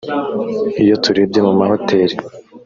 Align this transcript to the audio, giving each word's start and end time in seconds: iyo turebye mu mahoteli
iyo 0.83 0.95
turebye 1.03 1.39
mu 1.47 1.53
mahoteli 1.59 2.15